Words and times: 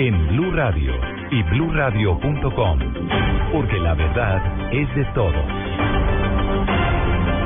en 0.00 0.28
Blue 0.28 0.50
Radio 0.52 0.94
y 1.30 1.42
BlueRadio.com, 1.42 2.78
porque 3.52 3.78
la 3.80 3.92
verdad 3.92 4.72
es 4.72 4.94
de 4.94 5.04
todos. 5.12 5.44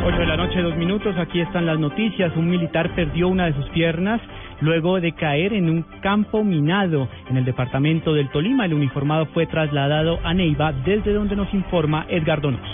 8 0.04 0.18
de 0.18 0.26
la 0.26 0.36
noche, 0.36 0.62
dos 0.62 0.76
minutos. 0.76 1.16
Aquí 1.18 1.40
están 1.40 1.66
las 1.66 1.80
noticias. 1.80 2.30
Un 2.36 2.48
militar 2.48 2.94
perdió 2.94 3.26
una 3.26 3.46
de 3.46 3.54
sus 3.54 3.68
piernas 3.70 4.20
luego 4.60 5.00
de 5.00 5.12
caer 5.12 5.52
en 5.52 5.68
un 5.68 5.82
campo 6.00 6.44
minado 6.44 7.08
en 7.28 7.38
el 7.38 7.44
departamento 7.44 8.14
del 8.14 8.30
Tolima. 8.30 8.66
El 8.66 8.74
uniformado 8.74 9.26
fue 9.26 9.46
trasladado 9.46 10.20
a 10.22 10.32
Neiva, 10.32 10.72
desde 10.72 11.12
donde 11.12 11.34
nos 11.34 11.52
informa 11.52 12.06
Edgar 12.08 12.40
Donoso. 12.40 12.73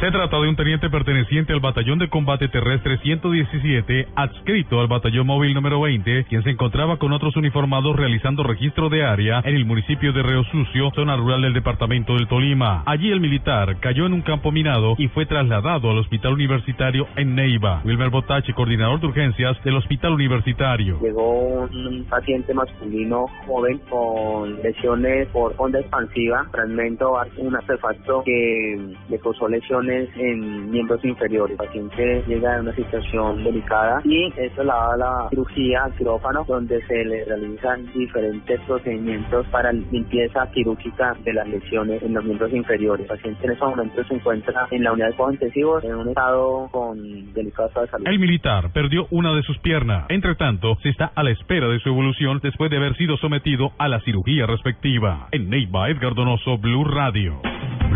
Se 0.00 0.10
trata 0.10 0.38
de 0.38 0.48
un 0.50 0.56
teniente 0.56 0.90
perteneciente 0.90 1.54
al 1.54 1.60
Batallón 1.60 1.98
de 1.98 2.10
Combate 2.10 2.48
Terrestre 2.48 2.98
117, 2.98 4.08
adscrito 4.14 4.78
al 4.78 4.88
Batallón 4.88 5.26
Móvil 5.26 5.54
número 5.54 5.80
20, 5.80 6.24
quien 6.24 6.42
se 6.42 6.50
encontraba 6.50 6.98
con 6.98 7.12
otros 7.12 7.34
uniformados 7.34 7.96
realizando 7.96 8.42
registro 8.42 8.90
de 8.90 9.06
área 9.06 9.40
en 9.42 9.56
el 9.56 9.64
municipio 9.64 10.12
de 10.12 10.22
Río 10.22 10.44
Sucio, 10.44 10.90
zona 10.94 11.16
rural 11.16 11.40
del 11.40 11.54
departamento 11.54 12.12
del 12.12 12.28
Tolima. 12.28 12.82
Allí 12.84 13.10
el 13.10 13.20
militar 13.20 13.80
cayó 13.80 14.04
en 14.04 14.12
un 14.12 14.20
campo 14.20 14.52
minado 14.52 14.96
y 14.98 15.08
fue 15.08 15.24
trasladado 15.24 15.90
al 15.90 15.98
Hospital 15.98 16.34
Universitario 16.34 17.08
en 17.16 17.34
Neiva. 17.34 17.80
Wilmer 17.82 18.10
Botachi, 18.10 18.52
coordinador 18.52 19.00
de 19.00 19.06
urgencias 19.06 19.56
del 19.64 19.76
Hospital 19.76 20.12
Universitario. 20.12 20.98
Llegó 21.00 21.62
un 21.62 22.04
paciente 22.04 22.52
masculino 22.52 23.28
joven 23.46 23.80
con 23.88 24.62
lesiones 24.62 25.26
por 25.28 25.54
onda 25.56 25.80
expansiva, 25.80 26.46
fragmento, 26.52 27.18
un 27.38 27.56
artefacto 27.56 28.22
que 28.24 28.78
le 29.08 29.18
causó 29.20 29.48
lesiones 29.48 29.85
en 29.88 30.70
miembros 30.70 31.04
inferiores. 31.04 31.58
El 31.58 31.66
paciente 31.66 32.24
llega 32.26 32.54
en 32.54 32.60
una 32.62 32.74
situación 32.74 33.44
delicada 33.44 34.00
y 34.04 34.32
eso 34.36 34.62
la 34.64 34.74
da 34.74 34.96
la 34.96 35.28
cirugía 35.30 35.84
al 35.84 35.94
quirófano 35.94 36.44
donde 36.46 36.84
se 36.86 37.04
le 37.04 37.24
realizan 37.24 37.86
diferentes 37.92 38.60
procedimientos 38.62 39.46
para 39.48 39.72
limpieza 39.72 40.50
quirúrgica 40.52 41.16
de 41.24 41.32
las 41.32 41.48
lesiones 41.48 42.02
en 42.02 42.14
los 42.14 42.24
miembros 42.24 42.52
inferiores. 42.52 43.02
El 43.02 43.16
paciente 43.16 43.46
en 43.46 43.52
ese 43.52 43.64
momento 43.64 44.04
se 44.04 44.14
encuentra 44.14 44.66
en 44.70 44.84
la 44.84 44.92
unidad 44.92 45.08
de 45.08 45.14
cuidados 45.14 45.34
intensivos 45.34 45.84
en 45.84 45.94
un 45.94 46.08
estado 46.08 46.68
con 46.70 47.32
delicado 47.32 47.68
estado 47.68 47.86
de 47.86 47.90
salud. 47.90 48.06
El 48.08 48.18
militar 48.18 48.72
perdió 48.72 49.06
una 49.10 49.32
de 49.34 49.42
sus 49.42 49.58
piernas. 49.58 50.06
Entre 50.08 50.34
tanto, 50.34 50.76
se 50.82 50.90
está 50.90 51.12
a 51.14 51.22
la 51.22 51.30
espera 51.30 51.68
de 51.68 51.80
su 51.80 51.88
evolución 51.88 52.40
después 52.42 52.70
de 52.70 52.76
haber 52.76 52.96
sido 52.96 53.16
sometido 53.18 53.72
a 53.78 53.88
la 53.88 54.00
cirugía 54.00 54.46
respectiva. 54.46 55.28
En 55.32 55.50
Neiva, 55.50 55.88
Edgar 55.90 56.14
Donoso, 56.14 56.58
Blue 56.58 56.84
Radio. 56.84 57.40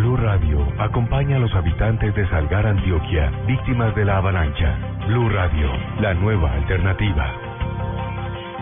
Blue 0.01 0.17
Radio 0.17 0.67
acompaña 0.79 1.37
a 1.37 1.39
los 1.39 1.53
habitantes 1.53 2.15
de 2.15 2.27
Salgar, 2.31 2.67
Antioquia, 2.67 3.31
víctimas 3.47 3.95
de 3.95 4.07
la 4.07 4.17
avalancha. 4.17 4.75
Blue 5.07 5.29
Radio, 5.29 5.71
la 6.01 6.15
nueva 6.15 6.55
alternativa. 6.55 7.31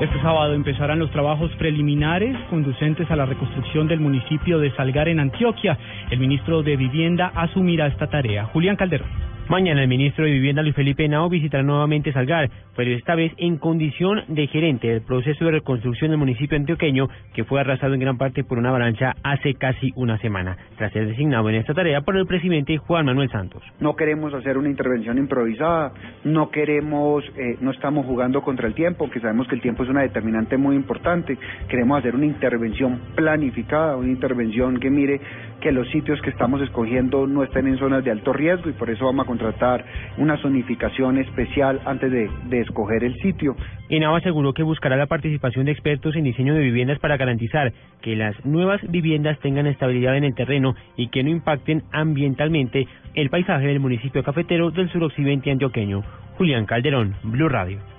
Este 0.01 0.21
sábado 0.21 0.53
empezarán 0.55 0.99
los 0.99 1.13
trabajos 1.13 1.53
preliminares 1.57 2.37
conducentes 2.51 3.09
a 3.13 3.15
la 3.15 3.25
reconstrucción 3.25 3.87
del 3.87 4.01
municipio 4.01 4.59
de 4.59 4.73
Salgar 4.73 5.07
en 5.07 5.21
Antioquia. 5.21 5.79
El 6.11 6.19
ministro 6.19 6.65
de 6.65 6.77
Vivienda 6.77 7.31
asumirá 7.37 7.87
esta 7.87 8.09
tarea. 8.09 8.47
Julián 8.47 8.75
Calderón. 8.75 9.28
Mañana 9.49 9.81
el 9.81 9.89
ministro 9.89 10.27
de 10.27 10.33
Vivienda 10.33 10.61
Luis 10.61 10.75
Felipe 10.75 11.07
Henao 11.07 11.31
visitará 11.31 11.63
nuevamente 11.63 12.13
Salgar, 12.13 12.51
pero 12.77 12.91
esta 12.91 13.15
vez 13.15 13.33
en 13.39 13.57
condición 13.57 14.23
de 14.29 14.47
gerente 14.47 14.89
del 14.89 15.01
proceso 15.01 15.47
de 15.47 15.53
reconstrucción 15.53 16.11
del 16.11 16.19
municipio 16.19 16.59
antioqueño 16.59 17.09
que 17.33 17.45
fue 17.45 17.59
arrasado 17.59 17.95
en 17.95 18.01
gran 18.01 18.19
parte 18.19 18.45
por 18.45 18.59
una 18.59 18.69
avalancha 18.69 19.15
hace 19.23 19.55
casi 19.55 19.91
una 19.97 20.19
semana, 20.19 20.59
tras 20.77 20.93
ser 20.93 21.07
designado 21.07 21.49
en 21.49 21.55
esta 21.55 21.73
tarea 21.73 22.03
por 22.03 22.19
el 22.19 22.27
presidente 22.27 22.77
Juan 22.77 23.07
Manuel 23.07 23.31
Santos. 23.31 23.63
No 23.81 23.97
queremos 23.97 24.35
hacer 24.35 24.59
una 24.59 24.69
intervención 24.69 25.17
improvisada, 25.17 25.95
no 26.25 26.51
queremos, 26.51 27.25
eh, 27.35 27.57
no 27.63 27.71
estamos 27.71 28.05
jugando 28.05 28.43
contra 28.43 28.69
el 28.69 28.75
tiempo, 28.75 29.09
que 29.09 29.19
sabemos 29.19 29.49
que 29.49 29.55
el 29.55 29.63
tiempo 29.63 29.83
es 29.83 29.89
una 29.89 30.03
determinante 30.03 30.59
muy 30.59 30.77
importante, 30.77 31.39
queremos 31.71 32.01
hacer 32.01 32.15
una 32.15 32.27
intervención 32.27 33.01
planificada, 33.15 33.97
una 33.97 34.11
intervención 34.11 34.79
que 34.79 34.91
mire 34.91 35.23
que 35.61 35.73
los 35.73 35.89
sitios 35.89 36.21
que 36.23 36.31
estamos 36.31 36.61
escogiendo 36.61 37.27
no 37.27 37.43
estén 37.43 37.67
en 37.67 37.79
zonas 37.79 38.05
de 38.05 38.11
alto 38.11 38.33
riesgo 38.33 38.71
y 38.71 38.73
por 38.73 38.91
eso 38.91 39.07
vamos 39.07 39.25
a 39.25 39.27
contratar 39.27 39.85
una 40.17 40.37
zonificación 40.39 41.19
especial 41.19 41.81
antes 41.85 42.11
de, 42.11 42.31
de 42.47 42.61
escoger 42.61 43.05
el 43.05 43.15
sitio. 43.17 43.57
INAO 43.89 44.17
aseguró 44.17 44.53
que 44.53 44.63
buscará 44.63 44.97
la 44.97 45.07
participación 45.07 45.67
de 45.67 45.73
expertos 45.73 46.15
en 46.17 46.25
diseño 46.25 46.55
de 46.55 46.61
viviendas 46.61 46.99
para 46.99 47.17
garantizar 47.17 47.73
que 48.03 48.17
las 48.17 48.45
nuevas 48.45 48.81
viviendas 48.89 49.39
tengan 49.41 49.67
estabilidad 49.67 50.17
en 50.17 50.25
el 50.25 50.35
terreno 50.35 50.75
y 50.97 51.09
que 51.09 51.23
no 51.23 51.31
impacten 51.31 51.83
ambientalmente 51.93 52.87
el 53.15 53.31
paisaje 53.31 53.67
del 53.67 53.81
municipio 53.81 54.23
cafetero 54.23 54.71
del 54.71 54.91
suroccidente 54.91 55.51
antioqueño. 55.51 56.03
Julián 56.37 56.67
Calderón, 56.67 57.17
Blue 57.25 57.49
Radio. 57.49 57.98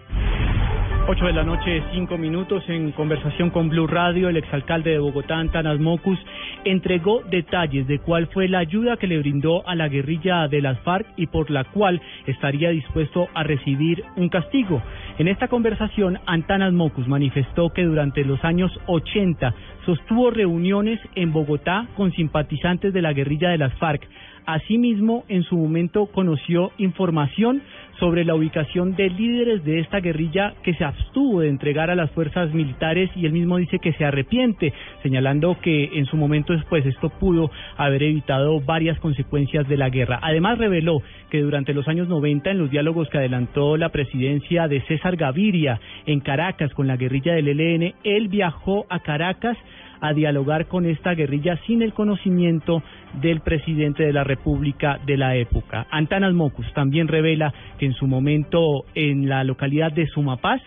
8 1.11 1.25
de 1.25 1.33
la 1.33 1.43
noche, 1.43 1.81
5 1.91 2.19
minutos, 2.19 2.63
en 2.67 2.91
conversación 2.91 3.49
con 3.49 3.67
Blue 3.67 3.87
Radio, 3.87 4.29
el 4.29 4.37
exalcalde 4.37 4.91
de 4.91 4.99
Bogotá, 4.99 5.39
Antanas 5.39 5.79
Mocus, 5.79 6.19
entregó 6.65 7.23
detalles 7.23 7.87
de 7.87 7.97
cuál 7.97 8.27
fue 8.27 8.47
la 8.47 8.59
ayuda 8.59 8.95
que 8.95 9.07
le 9.07 9.17
brindó 9.17 9.67
a 9.67 9.73
la 9.73 9.87
guerrilla 9.87 10.47
de 10.47 10.61
las 10.61 10.79
FARC 10.81 11.07
y 11.17 11.25
por 11.25 11.49
la 11.49 11.63
cual 11.63 11.99
estaría 12.27 12.69
dispuesto 12.69 13.27
a 13.33 13.41
recibir 13.41 14.03
un 14.17 14.29
castigo. 14.29 14.83
En 15.17 15.27
esta 15.27 15.47
conversación, 15.47 16.19
Antanas 16.27 16.73
Mocus 16.73 17.07
manifestó 17.07 17.71
que 17.71 17.85
durante 17.85 18.23
los 18.23 18.43
años 18.45 18.71
80 18.85 19.55
sostuvo 19.87 20.29
reuniones 20.29 20.99
en 21.15 21.33
Bogotá 21.33 21.87
con 21.97 22.11
simpatizantes 22.11 22.93
de 22.93 23.01
la 23.01 23.13
guerrilla 23.13 23.49
de 23.49 23.57
las 23.57 23.73
FARC. 23.79 24.07
Asimismo, 24.49 25.25
en 25.27 25.43
su 25.43 25.55
momento 25.55 26.07
conoció 26.07 26.71
información 26.79 27.61
sobre 27.99 28.25
la 28.25 28.33
ubicación 28.33 28.95
de 28.95 29.07
líderes 29.11 29.63
de 29.63 29.79
esta 29.79 29.99
guerrilla 29.99 30.55
que 30.63 30.73
se 30.73 30.83
abstuvo 30.83 31.41
de 31.41 31.49
entregar 31.49 31.91
a 31.91 31.95
las 31.95 32.09
fuerzas 32.09 32.51
militares 32.51 33.11
y 33.15 33.27
él 33.27 33.31
mismo 33.31 33.57
dice 33.57 33.77
que 33.77 33.93
se 33.93 34.05
arrepiente, 34.05 34.73
señalando 35.03 35.59
que 35.61 35.91
en 35.93 36.07
su 36.07 36.17
momento 36.17 36.53
después 36.53 36.83
esto 36.87 37.09
pudo 37.09 37.51
haber 37.77 38.01
evitado 38.01 38.59
varias 38.59 38.97
consecuencias 38.97 39.67
de 39.67 39.77
la 39.77 39.91
guerra. 39.91 40.17
Además 40.23 40.57
reveló 40.57 41.03
que 41.29 41.41
durante 41.41 41.75
los 41.75 41.87
años 41.87 42.07
90 42.07 42.49
en 42.49 42.57
los 42.57 42.71
diálogos 42.71 43.07
que 43.09 43.19
adelantó 43.19 43.77
la 43.77 43.89
presidencia 43.89 44.67
de 44.67 44.81
César 44.87 45.15
Gaviria 45.15 45.79
en 46.07 46.21
Caracas 46.21 46.73
con 46.73 46.87
la 46.87 46.97
guerrilla 46.97 47.35
del 47.35 47.49
ELN, 47.49 47.93
él 48.03 48.29
viajó 48.29 48.87
a 48.89 49.01
Caracas 49.01 49.59
a 50.01 50.13
dialogar 50.13 50.67
con 50.67 50.85
esta 50.85 51.13
guerrilla 51.13 51.57
sin 51.65 51.81
el 51.81 51.93
conocimiento 51.93 52.81
del 53.21 53.41
presidente 53.41 54.03
de 54.03 54.13
la 54.13 54.23
República 54.23 54.99
de 55.05 55.17
la 55.17 55.35
época. 55.35 55.87
Antanas 55.91 56.33
Mocus 56.33 56.71
también 56.73 57.07
revela 57.07 57.53
que 57.77 57.85
en 57.85 57.93
su 57.93 58.07
momento 58.07 58.85
en 58.95 59.27
la 59.27 59.43
localidad 59.43 59.91
de 59.91 60.07
Sumapaz 60.07 60.61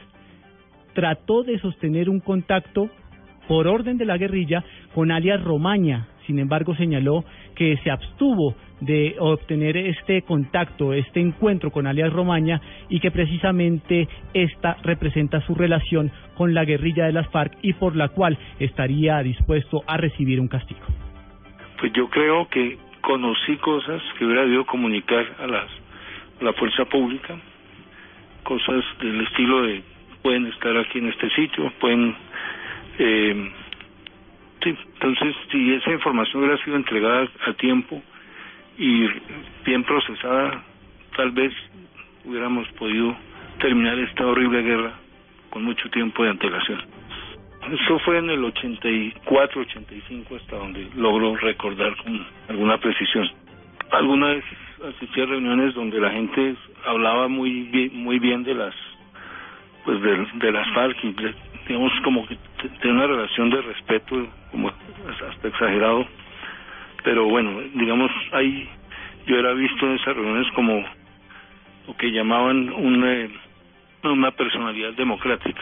trató 0.94 1.42
de 1.42 1.58
sostener 1.58 2.10
un 2.10 2.20
contacto 2.20 2.88
por 3.48 3.66
orden 3.66 3.98
de 3.98 4.04
la 4.04 4.18
guerrilla 4.18 4.64
con 4.94 5.10
alias 5.10 5.42
Romaña. 5.42 6.08
Sin 6.26 6.38
embargo, 6.38 6.74
señaló 6.76 7.24
que 7.54 7.76
se 7.78 7.90
abstuvo 7.90 8.54
de 8.80 9.16
obtener 9.18 9.76
este 9.76 10.22
contacto, 10.22 10.92
este 10.92 11.20
encuentro 11.20 11.70
con 11.70 11.86
alias 11.86 12.12
Romaña 12.12 12.60
y 12.88 13.00
que 13.00 13.10
precisamente 13.10 14.08
esta 14.34 14.76
representa 14.82 15.40
su 15.46 15.54
relación 15.54 16.10
con 16.36 16.54
la 16.54 16.64
guerrilla 16.64 17.06
de 17.06 17.12
las 17.12 17.28
FARC 17.30 17.58
y 17.62 17.74
por 17.74 17.96
la 17.96 18.08
cual 18.08 18.38
estaría 18.58 19.22
dispuesto 19.22 19.82
a 19.86 19.96
recibir 19.96 20.40
un 20.40 20.48
castigo. 20.48 20.80
Pues 21.78 21.92
yo 21.92 22.08
creo 22.08 22.48
que 22.48 22.78
conocí 23.00 23.56
cosas 23.56 24.02
que 24.18 24.24
hubiera 24.24 24.42
debido 24.42 24.64
comunicar 24.64 25.26
a, 25.38 25.46
las, 25.46 25.70
a 26.40 26.44
la 26.44 26.52
fuerza 26.54 26.84
pública, 26.84 27.36
cosas 28.42 28.84
del 29.00 29.20
estilo 29.20 29.62
de 29.62 29.82
pueden 30.22 30.46
estar 30.46 30.76
aquí 30.76 30.98
en 30.98 31.08
este 31.08 31.28
sitio, 31.30 31.70
pueden 31.80 32.14
eh, 32.98 33.52
sí, 34.62 34.76
entonces 34.94 35.34
si 35.50 35.74
esa 35.74 35.90
información 35.92 36.42
hubiera 36.44 36.62
sido 36.64 36.76
entregada 36.76 37.28
a 37.46 37.52
tiempo 37.54 38.02
y 38.78 39.06
bien 39.64 39.84
procesada, 39.84 40.62
tal 41.16 41.30
vez 41.32 41.52
hubiéramos 42.24 42.66
podido 42.78 43.16
terminar 43.58 43.98
esta 43.98 44.26
horrible 44.26 44.62
guerra 44.62 44.92
con 45.50 45.64
mucho 45.64 45.88
tiempo 45.90 46.24
de 46.24 46.30
antelación. 46.30 46.80
Eso 47.70 47.98
fue 48.00 48.18
en 48.18 48.28
el 48.30 48.42
84, 48.44 49.60
85 49.60 50.36
hasta 50.36 50.56
donde 50.56 50.88
logro 50.96 51.36
recordar 51.36 51.94
con 51.98 52.26
alguna 52.48 52.78
precisión. 52.78 53.30
alguna 53.90 54.28
vez 54.28 54.44
asistí 54.96 55.20
a 55.20 55.26
reuniones 55.26 55.74
donde 55.74 56.00
la 56.00 56.10
gente 56.10 56.56
hablaba 56.86 57.28
muy 57.28 57.62
bien, 57.64 57.90
muy 57.94 58.18
bien 58.18 58.42
de 58.42 58.54
las 58.54 58.74
pues 59.84 60.00
de, 60.00 60.26
de 60.34 60.52
las 60.52 60.66
FARC 60.74 60.96
y 61.04 61.14
digamos 61.68 61.92
como 62.02 62.26
que 62.26 62.34
t- 62.34 62.68
tiene 62.80 62.96
una 62.96 63.06
relación 63.06 63.50
de 63.50 63.62
respeto 63.62 64.26
como 64.52 64.68
hasta 64.68 65.48
exagerado 65.48 66.06
pero 67.02 67.26
bueno 67.26 67.60
digamos 67.74 68.10
ahí 68.32 68.68
yo 69.26 69.36
era 69.38 69.52
visto 69.52 69.86
en 69.86 69.94
esas 69.94 70.14
reuniones 70.14 70.46
como 70.54 70.84
lo 71.88 71.96
que 71.96 72.12
llamaban 72.12 72.70
una, 72.70 73.28
una 74.04 74.30
personalidad 74.30 74.92
democrática 74.92 75.60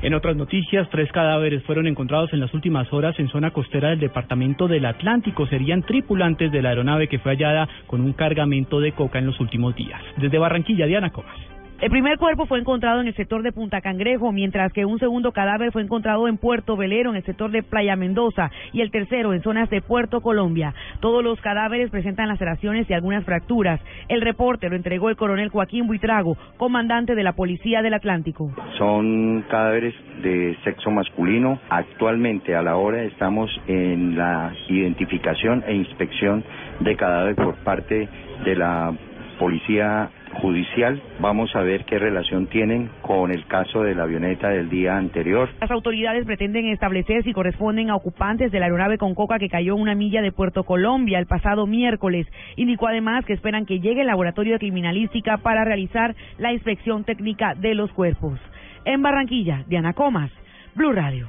En 0.00 0.14
otras 0.14 0.36
noticias, 0.36 0.88
tres 0.90 1.10
cadáveres 1.10 1.64
fueron 1.64 1.88
encontrados 1.88 2.32
en 2.32 2.38
las 2.38 2.54
últimas 2.54 2.92
horas 2.92 3.18
en 3.18 3.28
zona 3.28 3.50
costera 3.50 3.88
del 3.88 3.98
departamento 3.98 4.68
del 4.68 4.86
Atlántico. 4.86 5.48
Serían 5.48 5.82
tripulantes 5.82 6.52
de 6.52 6.62
la 6.62 6.68
aeronave 6.68 7.08
que 7.08 7.18
fue 7.18 7.32
hallada 7.32 7.68
con 7.88 8.02
un 8.02 8.12
cargamento 8.12 8.78
de 8.78 8.92
coca 8.92 9.18
en 9.18 9.26
los 9.26 9.40
últimos 9.40 9.74
días. 9.74 10.00
Desde 10.16 10.38
Barranquilla, 10.38 10.86
Diana 10.86 11.10
Comas. 11.10 11.57
El 11.80 11.90
primer 11.90 12.18
cuerpo 12.18 12.46
fue 12.46 12.58
encontrado 12.58 13.00
en 13.00 13.06
el 13.06 13.14
sector 13.14 13.44
de 13.44 13.52
Punta 13.52 13.80
Cangrejo, 13.80 14.32
mientras 14.32 14.72
que 14.72 14.84
un 14.84 14.98
segundo 14.98 15.30
cadáver 15.30 15.70
fue 15.70 15.80
encontrado 15.80 16.26
en 16.26 16.36
Puerto 16.36 16.76
Velero, 16.76 17.10
en 17.10 17.16
el 17.16 17.22
sector 17.22 17.52
de 17.52 17.62
Playa 17.62 17.94
Mendoza, 17.94 18.50
y 18.72 18.80
el 18.80 18.90
tercero 18.90 19.32
en 19.32 19.42
zonas 19.42 19.70
de 19.70 19.80
Puerto 19.80 20.20
Colombia. 20.20 20.74
Todos 20.98 21.22
los 21.22 21.40
cadáveres 21.40 21.88
presentan 21.90 22.26
laceraciones 22.26 22.90
y 22.90 22.94
algunas 22.94 23.24
fracturas. 23.24 23.80
El 24.08 24.22
reporte 24.22 24.68
lo 24.68 24.74
entregó 24.74 25.08
el 25.08 25.14
coronel 25.14 25.50
Joaquín 25.50 25.86
Buitrago, 25.86 26.36
comandante 26.56 27.14
de 27.14 27.22
la 27.22 27.34
Policía 27.34 27.80
del 27.80 27.94
Atlántico. 27.94 28.50
Son 28.76 29.42
cadáveres 29.42 29.94
de 30.20 30.56
sexo 30.64 30.90
masculino. 30.90 31.60
Actualmente, 31.70 32.56
a 32.56 32.62
la 32.62 32.76
hora, 32.76 33.04
estamos 33.04 33.48
en 33.68 34.18
la 34.18 34.52
identificación 34.68 35.62
e 35.64 35.74
inspección 35.74 36.42
de 36.80 36.96
cadáveres 36.96 37.36
por 37.36 37.54
parte 37.62 38.08
de 38.44 38.56
la 38.56 38.92
Policía 39.38 40.10
Judicial. 40.40 41.00
Vamos 41.20 41.54
a 41.56 41.62
ver 41.62 41.84
qué 41.84 41.98
relación 41.98 42.46
tienen 42.46 42.90
con 43.02 43.30
el 43.30 43.46
caso 43.46 43.82
de 43.82 43.94
la 43.94 44.02
avioneta 44.02 44.48
del 44.50 44.68
día 44.68 44.96
anterior. 44.96 45.48
Las 45.60 45.70
autoridades 45.70 46.26
pretenden 46.26 46.66
establecer 46.66 47.24
si 47.24 47.32
corresponden 47.32 47.90
a 47.90 47.96
ocupantes 47.96 48.52
de 48.52 48.60
la 48.60 48.66
aeronave 48.66 48.98
con 48.98 49.14
coca 49.14 49.38
que 49.38 49.48
cayó 49.48 49.74
en 49.74 49.82
una 49.82 49.94
milla 49.94 50.20
de 50.20 50.32
Puerto 50.32 50.64
Colombia 50.64 51.18
el 51.18 51.26
pasado 51.26 51.66
miércoles. 51.66 52.26
Indicó 52.56 52.88
además 52.88 53.24
que 53.24 53.32
esperan 53.32 53.66
que 53.66 53.80
llegue 53.80 54.02
el 54.02 54.06
laboratorio 54.06 54.54
de 54.54 54.58
criminalística 54.58 55.38
para 55.38 55.64
realizar 55.64 56.14
la 56.38 56.52
inspección 56.52 57.04
técnica 57.04 57.54
de 57.54 57.74
los 57.74 57.90
cuerpos. 57.92 58.38
En 58.84 59.02
Barranquilla, 59.02 59.64
Diana 59.66 59.92
Comas, 59.92 60.30
Blue 60.74 60.92
Radio. 60.92 61.26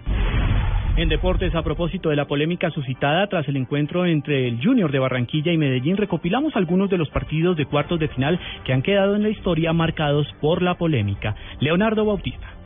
En 1.00 1.08
deportes, 1.08 1.56
a 1.56 1.64
propósito 1.64 2.10
de 2.10 2.18
la 2.18 2.28
polémica 2.28 2.72
suscitada 2.72 3.26
tras 3.28 3.48
el 3.48 3.56
encuentro 3.56 4.06
entre 4.06 4.50
el 4.50 4.62
Junior 4.62 4.92
de 4.92 5.00
Barranquilla 5.00 5.54
y 5.54 5.58
Medellín, 5.58 5.96
recopilamos 5.96 6.58
algunos 6.58 6.90
de 6.90 6.98
los 6.98 7.10
partidos 7.10 7.56
de 7.56 7.66
cuartos 7.66 8.02
de 8.02 8.10
final 8.10 8.38
que 8.66 8.74
han 8.74 8.82
quedado 8.82 9.16
en 9.16 9.24
la 9.24 9.30
historia 9.30 9.72
marcados 9.72 10.28
por 10.42 10.62
la 10.62 10.76
polémica. 10.76 11.38
Leonardo 11.62 12.04
Bautista. 12.04 12.59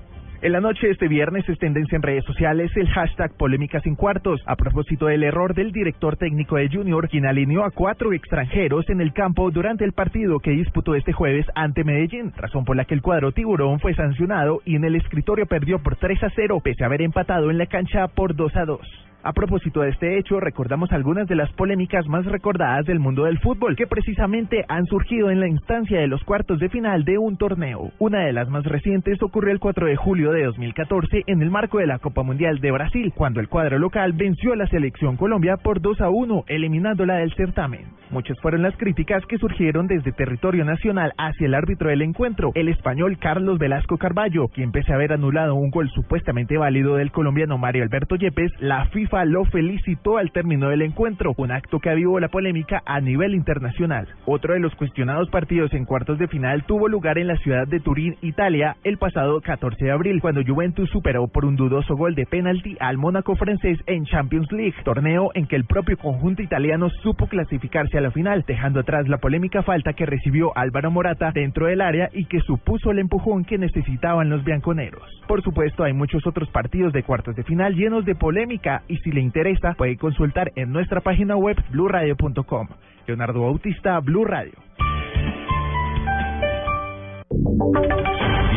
En 0.44 0.52
la 0.52 0.60
noche 0.60 0.88
de 0.88 0.92
este 0.92 1.08
viernes 1.08 1.48
es 1.48 1.58
tendencia 1.58 1.96
en 1.96 2.02
redes 2.02 2.26
sociales 2.26 2.70
el 2.76 2.90
hashtag 2.90 3.32
polémica 3.38 3.80
sin 3.80 3.96
cuartos, 3.96 4.42
a 4.46 4.58
propósito 4.58 5.06
del 5.06 5.24
error 5.24 5.56
del 5.56 5.72
director 5.72 6.18
técnico 6.18 6.58
de 6.58 6.68
Junior, 6.68 7.08
quien 7.08 7.26
alineó 7.26 7.64
a 7.64 7.72
cuatro 7.72 8.12
extranjeros 8.12 8.90
en 8.90 9.00
el 9.00 9.14
campo 9.14 9.52
durante 9.52 9.86
el 9.86 9.94
partido 9.94 10.40
que 10.40 10.52
disputó 10.52 10.96
este 10.96 11.14
jueves 11.14 11.46
ante 11.56 11.86
Medellín, 11.86 12.34
razón 12.36 12.66
por 12.66 12.76
la 12.76 12.84
que 12.84 12.94
el 12.94 13.02
cuadro 13.02 13.32
tiburón 13.32 13.80
fue 13.80 13.96
sancionado 13.96 14.60
y 14.66 14.76
en 14.76 14.84
el 14.84 14.98
escritorio 14.98 15.46
perdió 15.46 15.82
por 15.82 15.96
3 15.96 16.22
a 16.24 16.30
0, 16.36 16.60
pese 16.62 16.84
a 16.84 16.88
haber 16.88 17.04
empatado 17.04 17.50
en 17.50 17.58
la 17.58 17.68
cancha 17.68 18.10
por 18.10 18.36
2 18.36 18.56
a 18.58 18.66
2. 18.66 19.13
A 19.26 19.32
propósito 19.32 19.80
de 19.80 19.90
este 19.90 20.18
hecho, 20.18 20.42
recordamos 20.42 20.92
algunas 20.92 21.30
de 21.30 21.36
las 21.36 21.50
polémicas 21.54 22.06
más 22.08 22.26
recordadas 22.26 22.86
del 22.86 23.00
mundo 23.00 23.24
del 23.24 23.40
fútbol, 23.40 23.78
que 23.78 23.88
precisamente 23.88 24.66
han 24.68 24.86
surgido 24.86 25.30
en 25.30 25.40
la 25.40 25.48
instancia 25.48 25.98
de 26.02 26.08
los 26.08 26.22
cuartos 26.26 26.60
de 26.60 26.68
final 26.68 27.06
de 27.06 27.18
un 27.18 27.38
torneo. 27.38 27.92
Una 28.00 28.26
de 28.26 28.34
las 28.34 28.50
más 28.50 28.66
recientes 28.66 29.24
ocurrió 29.24 29.54
el 29.54 29.62
4 29.62 29.88
de 29.88 29.96
julio 29.96 30.34
de 30.34 30.44
2014 30.44 31.24
en 31.28 31.42
el 31.42 31.52
marco 31.52 31.78
de 31.78 31.88
la 31.88 32.00
Copa 32.00 32.22
Mundial 32.22 32.60
de 32.60 32.72
Brasil, 32.72 33.14
cuando 33.16 33.40
el 33.40 33.48
cuadro 33.48 33.80
local 33.80 34.12
venció 34.12 34.52
a 34.52 34.58
la 34.58 34.68
selección 34.68 35.16
Colombia 35.16 35.56
por 35.56 35.80
2 35.80 36.02
a 36.02 36.10
1, 36.10 36.44
eliminándola 36.48 37.16
del 37.16 37.34
certamen. 37.34 37.86
Muchas 38.14 38.40
fueron 38.42 38.62
las 38.62 38.78
críticas 38.78 39.26
que 39.26 39.40
surgieron 39.40 39.88
desde 39.88 40.12
territorio 40.12 40.64
nacional 40.64 41.14
hacia 41.18 41.48
el 41.48 41.56
árbitro 41.56 41.90
del 41.90 42.04
encuentro, 42.04 42.52
el 42.54 42.70
español 42.70 43.18
Carlos 43.18 43.58
Velasco 43.58 43.98
Carballo, 43.98 44.50
quien 44.50 44.72
pese 44.72 44.92
a 44.92 44.96
haber 44.98 45.14
anulado 45.14 45.56
un 45.56 45.72
gol 45.72 45.90
supuestamente 45.90 46.56
válido 46.56 46.98
del 46.98 47.12
colombiano 47.12 47.58
Mario 47.58 47.82
Alberto 47.82 48.16
Yepes, 48.16 48.52
la 48.60 48.86
FIFA 48.86 49.26
lo 49.26 49.46
felicitó 49.46 50.20
al 50.20 50.32
término 50.32 50.70
del 50.70 50.84
encuentro, 50.84 51.34
un 51.38 51.52
acto 51.52 51.80
que 51.80 51.90
avivó 51.90 52.20
la 52.20 52.28
polémica 52.28 52.84
a 52.86 53.02
nivel 53.02 53.34
internacional. 53.34 54.08
Otro 54.28 54.54
de 54.54 54.60
los 54.60 54.76
cuestionados 54.76 55.32
partidos 55.32 55.74
en 55.74 55.86
cuartos 55.86 56.20
de 56.20 56.28
final 56.28 56.66
tuvo 56.66 56.88
lugar 56.88 57.18
en 57.18 57.26
la 57.26 57.38
ciudad 57.38 57.68
de 57.68 57.80
Turín, 57.80 58.18
Italia, 58.22 58.78
el 58.84 59.00
pasado 59.00 59.42
14 59.42 59.86
de 59.86 59.92
abril, 59.92 60.22
cuando 60.22 60.44
Juventus 60.46 60.88
superó 60.92 61.28
por 61.30 61.46
un 61.46 61.56
dudoso 61.56 61.96
gol 61.96 62.14
de 62.14 62.28
penalti 62.28 62.78
al 62.80 63.00
Mónaco 63.00 63.36
francés 63.36 63.80
en 63.88 64.06
Champions 64.06 64.52
League, 64.52 64.76
torneo 64.84 65.32
en 65.34 65.48
que 65.48 65.56
el 65.56 65.66
propio 65.66 65.98
conjunto 65.98 66.44
italiano 66.44 66.92
supo 67.02 67.26
clasificarse 67.26 67.98
a 67.98 68.03
final, 68.12 68.44
dejando 68.48 68.80
atrás 68.80 69.08
la 69.08 69.18
polémica 69.18 69.64
falta 69.64 69.94
que 69.94 70.06
recibió 70.06 70.56
Álvaro 70.56 70.92
Morata 70.92 71.32
dentro 71.34 71.68
del 71.68 71.82
área 71.82 72.10
y 72.14 72.26
que 72.26 72.40
supuso 72.42 72.92
el 72.92 73.00
empujón 73.00 73.46
que 73.46 73.58
necesitaban 73.58 74.30
los 74.30 74.44
bianconeros. 74.44 75.04
Por 75.28 75.42
supuesto, 75.44 75.84
hay 75.84 75.94
muchos 75.94 76.26
otros 76.28 76.50
partidos 76.50 76.94
de 76.94 77.04
cuartos 77.04 77.36
de 77.36 77.44
final 77.44 77.76
llenos 77.76 78.06
de 78.06 78.16
polémica 78.16 78.84
y 78.88 78.98
si 78.98 79.12
le 79.12 79.22
interesa 79.22 79.74
puede 79.78 79.98
consultar 79.98 80.52
en 80.56 80.72
nuestra 80.72 81.02
página 81.02 81.36
web 81.36 81.58
bluradio.com. 81.72 82.68
Leonardo 83.08 83.42
Bautista, 83.42 84.00
Blue 84.00 84.26
Radio. 84.26 84.54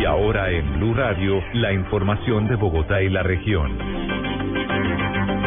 Y 0.01 0.05
ahora 0.05 0.51
en 0.51 0.79
Blue 0.79 0.95
Radio, 0.95 1.43
la 1.55 1.73
información 1.73 2.47
de 2.49 2.57
Bogotá 2.57 3.03
y 3.03 3.09
la 3.09 3.23
región. 3.23 4.06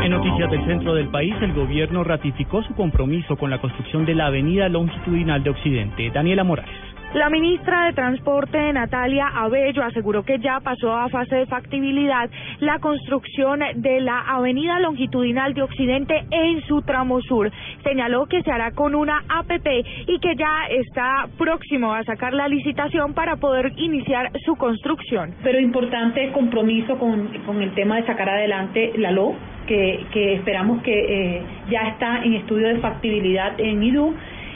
En 0.10 0.16
noticias 0.16 0.50
del 0.50 0.66
centro 0.66 0.96
del 0.96 1.10
país, 1.10 1.36
el 1.40 1.54
gobierno 1.54 2.04
ratificó 2.04 2.64
su 2.64 2.74
compromiso 2.74 3.38
con 3.38 3.52
la 3.52 3.62
construcción 3.62 4.08
de 4.08 4.16
la 4.16 4.26
avenida 4.26 4.68
longitudinal 4.68 5.44
de 5.44 5.52
Occidente. 5.52 6.10
Daniela 6.10 6.44
Morales. 6.44 6.89
La 7.14 7.28
ministra 7.32 7.88
de 7.88 7.94
Transporte, 7.94 8.72
Natalia 8.72 9.30
Abello, 9.34 9.84
aseguró 9.84 10.22
que 10.22 10.38
ya 10.38 10.60
pasó 10.60 10.94
a 10.94 11.10
fase 11.10 11.38
de 11.38 11.46
factibilidad 11.48 12.30
la 12.60 12.78
construcción 12.78 13.62
de 13.78 14.00
la 14.00 14.20
avenida 14.20 14.80
longitudinal 14.80 15.56
de 15.56 15.64
Occidente 15.64 16.24
en 16.30 16.62
su 16.68 16.84
tramo 16.84 17.20
sur. 17.22 17.52
Señaló 17.84 18.28
que 18.28 18.44
se 18.44 18.52
hará 18.52 18.74
con 18.74 18.94
una 18.94 19.24
APP 19.28 19.68
y 20.06 20.20
que 20.20 20.36
ya 20.36 20.68
está 20.70 21.28
próximo 21.36 21.94
a 21.96 22.04
sacar 22.04 22.36
la 22.36 22.48
licitación 22.48 23.16
para 23.16 23.38
poder 23.38 23.74
iniciar 23.78 24.32
su 24.46 24.56
construcción. 24.56 25.34
Pero 25.42 25.60
importante 25.60 26.32
compromiso 26.32 27.00
con, 27.00 27.30
con 27.44 27.60
el 27.64 27.74
tema 27.74 27.96
de 27.96 28.06
sacar 28.06 28.30
adelante 28.30 28.94
la 28.98 29.10
LO, 29.10 29.34
que, 29.66 30.06
que 30.14 30.34
esperamos 30.36 30.84
que 30.84 30.94
eh, 30.94 31.42
ya 31.72 31.88
está 31.88 32.24
en 32.24 32.36
estudio 32.36 32.68
de 32.68 32.78
factibilidad 32.78 33.60
en 33.60 33.82
IDU 33.82 34.14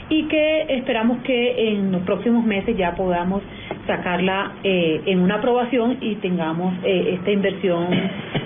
y 0.10 0.24
que 0.28 0.66
esperamos 0.70 1.20
que 1.24 1.70
en 1.70 1.92
los 1.92 2.02
próximos 2.04 2.44
meses 2.44 2.76
ya 2.78 2.96
podamos 2.96 3.42
sacarla 3.88 4.54
eh, 4.64 5.02
en 5.06 5.20
una 5.20 5.36
aprobación 5.36 5.98
y 6.02 6.16
tengamos 6.16 6.74
eh, 6.84 7.16
esta 7.18 7.32
inversión 7.32 7.88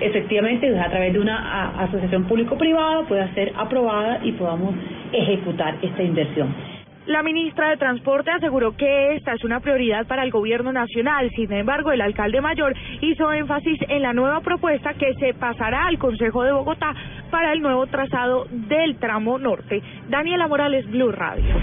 efectivamente 0.01 0.77
a 0.77 0.89
través 0.89 1.13
de 1.13 1.19
una 1.19 1.69
asociación 1.83 2.25
público-privada 2.25 3.03
pueda 3.03 3.33
ser 3.33 3.53
aprobada 3.57 4.19
y 4.23 4.31
podamos 4.33 4.75
ejecutar 5.11 5.75
esta 5.81 6.03
inversión. 6.03 6.76
La 7.07 7.23
ministra 7.23 7.69
de 7.69 7.77
Transporte 7.77 8.31
aseguró 8.31 8.75
que 8.75 9.15
esta 9.15 9.31
es 9.31 9.41
una 9.45 9.61
prioridad 9.61 10.05
para 10.07 10.23
el 10.23 10.29
gobierno 10.29 10.73
nacional. 10.73 11.31
Sin 11.37 11.49
embargo, 11.53 11.93
el 11.93 12.01
alcalde 12.01 12.41
mayor 12.41 12.75
hizo 12.99 13.31
énfasis 13.31 13.79
en 13.87 14.01
la 14.01 14.11
nueva 14.11 14.41
propuesta 14.41 14.93
que 14.93 15.13
se 15.13 15.33
pasará 15.33 15.87
al 15.87 15.97
Consejo 15.99 16.43
de 16.43 16.51
Bogotá 16.51 16.93
para 17.31 17.53
el 17.53 17.61
nuevo 17.61 17.87
trazado 17.87 18.47
del 18.51 18.97
tramo 18.97 19.39
norte. 19.39 19.81
Daniela 20.09 20.49
Morales, 20.49 20.85
Blue 20.91 21.13
Radio. 21.13 21.55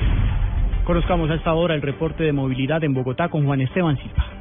Conozcamos 0.84 1.30
a 1.30 1.34
esta 1.34 1.52
hora 1.52 1.74
el 1.74 1.82
reporte 1.82 2.24
de 2.24 2.32
movilidad 2.32 2.82
en 2.82 2.94
Bogotá 2.94 3.28
con 3.28 3.44
Juan 3.44 3.60
Esteban 3.60 3.98
Silva. 3.98 4.33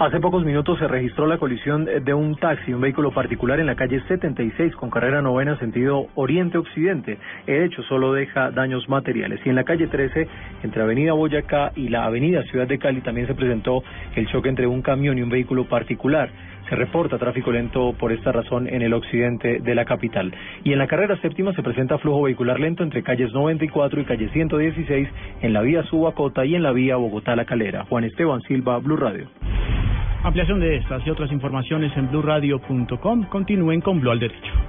Hace 0.00 0.20
pocos 0.20 0.44
minutos 0.44 0.78
se 0.78 0.86
registró 0.86 1.26
la 1.26 1.38
colisión 1.38 1.84
de 1.84 2.14
un 2.14 2.36
taxi, 2.36 2.72
un 2.72 2.80
vehículo 2.80 3.10
particular 3.10 3.58
en 3.58 3.66
la 3.66 3.74
calle 3.74 4.00
76 4.06 4.76
con 4.76 4.90
carrera 4.90 5.20
novena 5.22 5.58
sentido 5.58 6.06
oriente-occidente. 6.14 7.18
El 7.48 7.64
hecho 7.64 7.82
solo 7.82 8.12
deja 8.12 8.52
daños 8.52 8.88
materiales. 8.88 9.40
Y 9.44 9.48
en 9.48 9.56
la 9.56 9.64
calle 9.64 9.88
13, 9.88 10.28
entre 10.62 10.82
Avenida 10.82 11.14
Boyacá 11.14 11.72
y 11.74 11.88
la 11.88 12.04
Avenida 12.04 12.44
Ciudad 12.44 12.68
de 12.68 12.78
Cali, 12.78 13.00
también 13.00 13.26
se 13.26 13.34
presentó 13.34 13.82
el 14.14 14.28
choque 14.28 14.48
entre 14.48 14.68
un 14.68 14.82
camión 14.82 15.18
y 15.18 15.22
un 15.22 15.30
vehículo 15.30 15.64
particular. 15.64 16.30
Se 16.68 16.76
reporta 16.76 17.18
tráfico 17.18 17.50
lento 17.50 17.92
por 17.98 18.12
esta 18.12 18.30
razón 18.30 18.68
en 18.68 18.82
el 18.82 18.94
occidente 18.94 19.58
de 19.58 19.74
la 19.74 19.84
capital. 19.84 20.32
Y 20.62 20.72
en 20.72 20.78
la 20.78 20.86
carrera 20.86 21.20
séptima 21.20 21.52
se 21.54 21.62
presenta 21.64 21.98
flujo 21.98 22.22
vehicular 22.22 22.60
lento 22.60 22.84
entre 22.84 23.02
calles 23.02 23.32
94 23.32 24.00
y 24.00 24.04
calle 24.04 24.28
116 24.28 25.08
en 25.42 25.52
la 25.52 25.60
vía 25.62 25.82
Subacota 25.82 26.44
y 26.44 26.54
en 26.54 26.62
la 26.62 26.70
vía 26.70 26.94
Bogotá-La 26.94 27.46
Calera. 27.46 27.84
Juan 27.86 28.04
Esteban 28.04 28.42
Silva, 28.42 28.78
Blue 28.78 28.96
Radio. 28.96 29.26
Ampliación 30.24 30.58
de 30.58 30.76
estas 30.76 31.06
y 31.06 31.10
otras 31.10 31.30
informaciones 31.30 31.96
en 31.96 32.10
blurradio.com. 32.10 33.24
Continúen 33.28 33.80
con 33.80 34.00
Blue 34.00 34.10
al 34.10 34.18
Derecho. 34.18 34.68